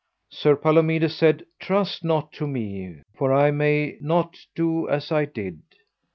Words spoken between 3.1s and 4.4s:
for I may not